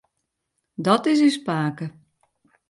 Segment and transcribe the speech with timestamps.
[0.85, 1.85] Dat is ús pake.